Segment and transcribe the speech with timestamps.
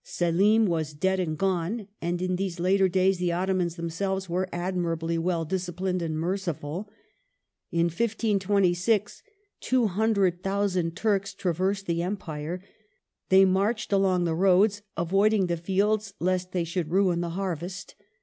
[0.03, 4.49] Selim was dead and gone, and in these later days the Otto mans themselves were
[4.51, 6.89] admirably well disci plined and merciful.
[7.71, 9.21] In 1526
[9.59, 12.63] two hundred thousand Turks traversed the Empire;
[13.29, 17.93] they marched along the roads, avoiding the fields lest they should ruin the harvest.